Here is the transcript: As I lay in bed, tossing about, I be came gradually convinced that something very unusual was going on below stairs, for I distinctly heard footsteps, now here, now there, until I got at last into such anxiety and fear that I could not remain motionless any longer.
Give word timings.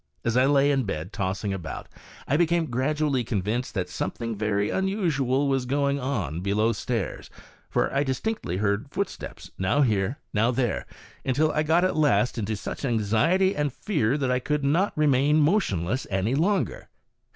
As 0.25 0.35
I 0.35 0.47
lay 0.47 0.71
in 0.71 0.81
bed, 0.85 1.13
tossing 1.13 1.53
about, 1.53 1.87
I 2.27 2.35
be 2.35 2.47
came 2.47 2.71
gradually 2.71 3.23
convinced 3.23 3.75
that 3.75 3.87
something 3.87 4.35
very 4.35 4.71
unusual 4.71 5.47
was 5.47 5.67
going 5.67 5.99
on 5.99 6.39
below 6.41 6.71
stairs, 6.71 7.29
for 7.69 7.93
I 7.93 8.03
distinctly 8.03 8.57
heard 8.57 8.89
footsteps, 8.89 9.51
now 9.59 9.83
here, 9.83 10.17
now 10.33 10.49
there, 10.49 10.87
until 11.23 11.51
I 11.51 11.61
got 11.61 11.83
at 11.85 11.95
last 11.95 12.39
into 12.39 12.55
such 12.55 12.83
anxiety 12.83 13.55
and 13.55 13.71
fear 13.71 14.17
that 14.17 14.31
I 14.31 14.39
could 14.39 14.63
not 14.63 14.91
remain 14.97 15.37
motionless 15.37 16.07
any 16.09 16.33
longer. 16.33 16.89